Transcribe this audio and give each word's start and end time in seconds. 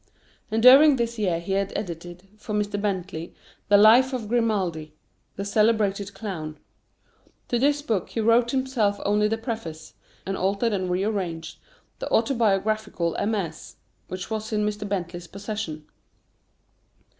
And 0.49 0.63
during 0.63 0.95
this 0.95 1.19
year 1.19 1.39
he 1.39 1.51
had 1.51 1.71
edited, 1.75 2.27
for 2.35 2.55
Mr. 2.55 2.81
Bentley, 2.81 3.35
"The 3.67 3.77
Life 3.77 4.13
of 4.13 4.27
Grimaldi," 4.27 4.95
the 5.35 5.45
celebrated 5.45 6.15
clown. 6.15 6.57
To 7.49 7.59
this 7.59 7.83
book 7.83 8.09
he 8.09 8.19
wrote 8.19 8.49
himself 8.49 8.99
only 9.05 9.27
the 9.27 9.37
preface, 9.37 9.93
and 10.25 10.35
altered 10.35 10.73
and 10.73 10.89
rearranged 10.89 11.59
the 11.99 12.09
autobiographical 12.09 13.15
MS. 13.23 13.75
which 14.07 14.31
was 14.31 14.51
in 14.51 14.65
Mr. 14.65 14.89
Bentley's 14.89 15.27
possession. 15.27 15.85